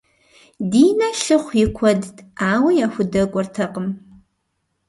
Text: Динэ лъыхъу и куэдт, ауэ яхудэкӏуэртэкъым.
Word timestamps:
Динэ 0.71 1.09
лъыхъу 1.21 1.57
и 1.63 1.65
куэдт, 1.75 2.15
ауэ 2.53 2.71
яхудэкӏуэртэкъым. 2.85 3.87